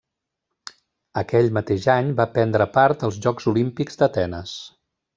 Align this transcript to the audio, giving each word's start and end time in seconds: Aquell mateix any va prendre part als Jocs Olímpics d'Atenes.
Aquell 1.23 1.51
mateix 1.59 1.87
any 1.97 2.11
va 2.21 2.27
prendre 2.39 2.69
part 2.81 3.09
als 3.09 3.23
Jocs 3.27 3.49
Olímpics 3.55 4.03
d'Atenes. 4.05 4.61